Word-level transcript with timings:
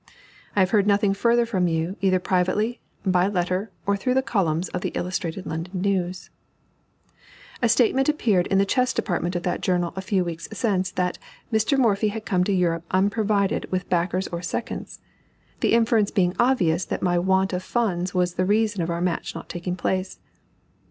I 0.55 0.61
have 0.61 0.73
not 0.87 1.03
heard 1.03 1.15
further 1.15 1.45
from 1.45 1.67
you, 1.67 1.95
either 2.01 2.17
privately, 2.17 2.79
by 3.05 3.27
letter, 3.27 3.69
or 3.85 3.95
through 3.95 4.15
the 4.15 4.23
columns 4.23 4.67
of 4.69 4.81
the 4.81 4.89
Illustrated 4.95 5.45
London 5.45 5.79
News. 5.79 6.31
A 7.61 7.69
statement 7.69 8.09
appeared 8.09 8.47
in 8.47 8.57
the 8.57 8.65
chess 8.65 8.93
department 8.93 9.35
of 9.35 9.43
that 9.43 9.61
journal 9.61 9.93
a 9.95 10.01
few 10.01 10.25
weeks 10.25 10.47
since, 10.53 10.89
that 10.89 11.19
"Mr. 11.53 11.77
Morphy 11.77 12.07
had 12.07 12.25
come 12.25 12.43
to 12.45 12.51
Europe 12.51 12.83
unprovided 12.89 13.71
with 13.71 13.89
backers 13.91 14.27
or 14.29 14.41
seconds," 14.41 15.01
the 15.59 15.73
inference 15.73 16.09
being 16.09 16.35
obvious 16.39 16.83
that 16.83 17.03
my 17.03 17.19
want 17.19 17.53
of 17.53 17.61
funds 17.61 18.11
was 18.15 18.33
the 18.33 18.45
reason 18.45 18.81
of 18.81 18.89
our 18.89 19.01
match 19.01 19.35
not 19.35 19.49
taking 19.49 19.75
place. 19.75 20.17